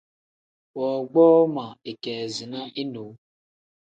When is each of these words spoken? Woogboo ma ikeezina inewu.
Woogboo 0.77 1.39
ma 1.55 1.65
ikeezina 1.91 2.61
inewu. 2.81 3.11